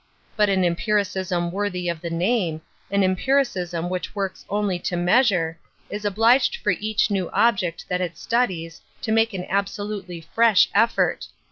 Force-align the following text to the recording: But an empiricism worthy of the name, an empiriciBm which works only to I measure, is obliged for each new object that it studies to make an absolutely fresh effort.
But 0.35 0.49
an 0.49 0.63
empiricism 0.65 1.51
worthy 1.51 1.87
of 1.87 2.01
the 2.01 2.09
name, 2.09 2.61
an 2.89 3.03
empiriciBm 3.03 3.87
which 3.87 4.15
works 4.15 4.43
only 4.49 4.79
to 4.79 4.95
I 4.95 4.97
measure, 4.97 5.59
is 5.91 6.05
obliged 6.05 6.55
for 6.55 6.71
each 6.71 7.11
new 7.11 7.29
object 7.29 7.85
that 7.87 8.01
it 8.01 8.17
studies 8.17 8.81
to 9.03 9.11
make 9.11 9.35
an 9.35 9.45
absolutely 9.47 10.19
fresh 10.33 10.69
effort. 10.73 11.27